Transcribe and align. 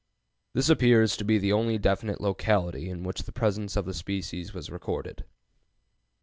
"This 0.55 0.67
appears 0.67 1.15
to 1.17 1.23
be 1.23 1.37
the 1.37 1.53
only 1.53 1.77
definite 1.77 2.19
locality 2.19 2.89
in 2.89 3.03
which 3.03 3.21
the 3.21 3.31
presence 3.31 3.75
of 3.75 3.85
the 3.85 3.93
species 3.93 4.51
was 4.51 4.71
recorded. 4.71 5.25